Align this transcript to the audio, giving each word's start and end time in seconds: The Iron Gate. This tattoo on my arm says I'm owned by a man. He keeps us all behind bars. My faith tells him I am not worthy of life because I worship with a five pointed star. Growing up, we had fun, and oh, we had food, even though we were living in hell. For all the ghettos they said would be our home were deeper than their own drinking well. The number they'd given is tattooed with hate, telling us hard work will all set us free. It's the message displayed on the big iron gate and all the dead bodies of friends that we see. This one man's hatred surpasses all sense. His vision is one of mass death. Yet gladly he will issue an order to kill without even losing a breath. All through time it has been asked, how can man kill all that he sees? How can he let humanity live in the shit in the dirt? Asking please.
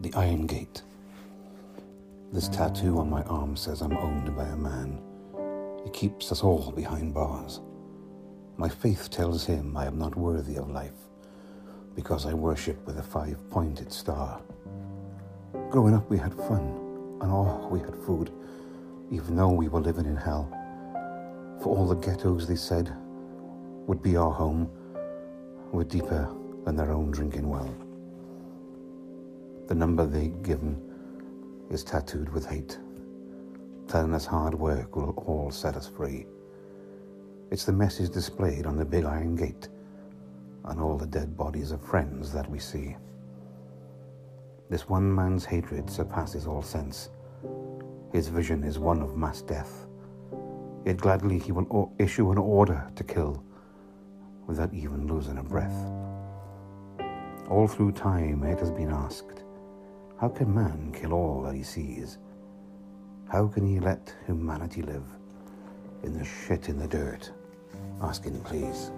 The 0.00 0.12
Iron 0.14 0.46
Gate. 0.46 0.82
This 2.32 2.48
tattoo 2.48 2.98
on 2.98 3.08
my 3.08 3.22
arm 3.22 3.56
says 3.56 3.80
I'm 3.80 3.96
owned 3.96 4.34
by 4.36 4.46
a 4.46 4.56
man. 4.56 5.00
He 5.84 5.90
keeps 5.90 6.32
us 6.32 6.42
all 6.42 6.72
behind 6.72 7.14
bars. 7.14 7.60
My 8.56 8.68
faith 8.68 9.08
tells 9.08 9.46
him 9.46 9.76
I 9.76 9.86
am 9.86 9.98
not 9.98 10.16
worthy 10.16 10.56
of 10.56 10.68
life 10.68 10.98
because 11.94 12.26
I 12.26 12.34
worship 12.34 12.84
with 12.86 12.98
a 12.98 13.04
five 13.04 13.38
pointed 13.50 13.92
star. 13.92 14.40
Growing 15.70 15.94
up, 15.94 16.10
we 16.10 16.18
had 16.18 16.34
fun, 16.34 17.18
and 17.20 17.30
oh, 17.30 17.68
we 17.70 17.78
had 17.78 17.94
food, 17.94 18.32
even 19.12 19.36
though 19.36 19.50
we 19.52 19.68
were 19.68 19.80
living 19.80 20.06
in 20.06 20.16
hell. 20.16 20.50
For 21.62 21.68
all 21.68 21.86
the 21.86 21.94
ghettos 21.94 22.48
they 22.48 22.56
said 22.56 22.92
would 23.86 24.02
be 24.02 24.16
our 24.16 24.32
home 24.32 24.70
were 25.72 25.84
deeper 25.84 26.32
than 26.64 26.76
their 26.76 26.92
own 26.92 27.10
drinking 27.10 27.48
well. 27.48 27.74
The 29.66 29.74
number 29.74 30.06
they'd 30.06 30.42
given 30.42 30.80
is 31.70 31.84
tattooed 31.84 32.28
with 32.30 32.46
hate, 32.46 32.78
telling 33.88 34.14
us 34.14 34.26
hard 34.26 34.54
work 34.54 34.96
will 34.96 35.10
all 35.26 35.50
set 35.50 35.76
us 35.76 35.88
free. 35.88 36.26
It's 37.50 37.64
the 37.64 37.72
message 37.72 38.10
displayed 38.10 38.66
on 38.66 38.76
the 38.76 38.84
big 38.84 39.04
iron 39.04 39.36
gate 39.36 39.68
and 40.64 40.80
all 40.80 40.96
the 40.96 41.06
dead 41.06 41.36
bodies 41.36 41.70
of 41.70 41.82
friends 41.82 42.32
that 42.32 42.48
we 42.50 42.58
see. 42.58 42.96
This 44.70 44.88
one 44.88 45.14
man's 45.14 45.44
hatred 45.44 45.90
surpasses 45.90 46.46
all 46.46 46.62
sense. 46.62 47.10
His 48.12 48.28
vision 48.28 48.64
is 48.64 48.78
one 48.78 49.02
of 49.02 49.16
mass 49.16 49.42
death. 49.42 49.86
Yet 50.86 50.96
gladly 50.98 51.38
he 51.38 51.52
will 51.52 51.92
issue 51.98 52.30
an 52.30 52.38
order 52.38 52.90
to 52.96 53.04
kill 53.04 53.42
without 54.46 54.72
even 54.72 55.06
losing 55.06 55.38
a 55.38 55.42
breath. 55.42 55.90
All 57.48 57.66
through 57.68 57.92
time 57.92 58.42
it 58.44 58.58
has 58.58 58.70
been 58.70 58.90
asked, 58.90 59.42
how 60.20 60.28
can 60.28 60.54
man 60.54 60.92
kill 60.92 61.12
all 61.12 61.42
that 61.42 61.54
he 61.54 61.62
sees? 61.62 62.18
How 63.28 63.46
can 63.48 63.66
he 63.66 63.80
let 63.80 64.14
humanity 64.26 64.82
live 64.82 65.04
in 66.02 66.16
the 66.16 66.24
shit 66.24 66.68
in 66.68 66.78
the 66.78 66.88
dirt? 66.88 67.30
Asking 68.00 68.40
please. 68.40 68.90